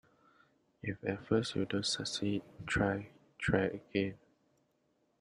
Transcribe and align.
If 0.81 1.03
at 1.03 1.27
first 1.27 1.53
you 1.55 1.63
don't 1.65 1.85
succeed, 1.85 2.41
try, 2.65 3.09
try 3.37 3.65
again. 3.91 4.15